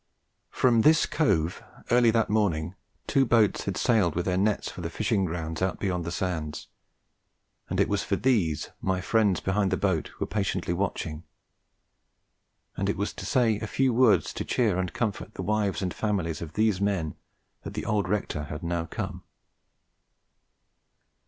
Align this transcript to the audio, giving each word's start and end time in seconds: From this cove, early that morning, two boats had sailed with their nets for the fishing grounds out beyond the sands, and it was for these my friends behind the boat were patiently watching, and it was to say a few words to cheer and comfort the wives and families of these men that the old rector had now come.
From 0.49 0.81
this 0.81 1.05
cove, 1.05 1.61
early 1.91 2.09
that 2.09 2.27
morning, 2.27 2.73
two 3.05 3.23
boats 3.23 3.65
had 3.65 3.77
sailed 3.77 4.15
with 4.15 4.25
their 4.25 4.35
nets 4.35 4.67
for 4.71 4.81
the 4.81 4.89
fishing 4.89 5.25
grounds 5.25 5.61
out 5.61 5.77
beyond 5.79 6.05
the 6.05 6.11
sands, 6.11 6.69
and 7.69 7.79
it 7.79 7.87
was 7.87 8.01
for 8.01 8.15
these 8.15 8.71
my 8.81 8.99
friends 8.99 9.41
behind 9.41 9.69
the 9.71 9.77
boat 9.77 10.09
were 10.19 10.25
patiently 10.25 10.73
watching, 10.73 11.23
and 12.75 12.89
it 12.89 12.97
was 12.97 13.13
to 13.13 13.27
say 13.27 13.59
a 13.59 13.67
few 13.67 13.93
words 13.93 14.33
to 14.33 14.43
cheer 14.43 14.79
and 14.79 14.91
comfort 14.91 15.35
the 15.35 15.43
wives 15.43 15.83
and 15.83 15.93
families 15.93 16.41
of 16.41 16.53
these 16.53 16.81
men 16.81 17.13
that 17.61 17.75
the 17.75 17.85
old 17.85 18.09
rector 18.09 18.45
had 18.45 18.63
now 18.63 18.87
come. 18.87 19.21